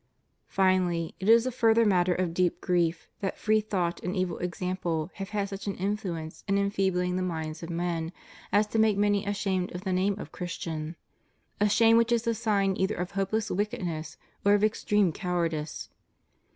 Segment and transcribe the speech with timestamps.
[0.47, 5.11] Finally, it is a further matter of deep grief that free thought and evil example
[5.13, 8.11] have had such an influence in enfeebling the minds of men
[8.51, 10.95] as to make many ashamed of the name of Christian—
[11.61, 15.89] a shame which is the sign either of hopeless wickedness or of extreme cowardice.